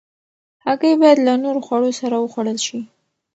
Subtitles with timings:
[0.65, 2.79] هګۍ باید له نورو خوړو سره وخوړل شي.